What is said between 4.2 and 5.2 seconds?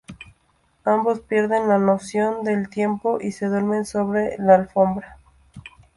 la alfombra.